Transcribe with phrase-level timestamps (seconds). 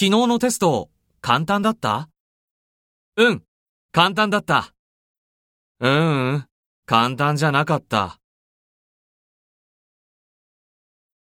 [0.00, 0.88] 昨日のテスト、
[1.20, 2.08] 簡単だった？
[3.18, 3.42] うん、
[3.92, 4.72] 簡単だった。
[5.78, 6.46] ううん、
[6.86, 8.18] 簡単じゃなかった。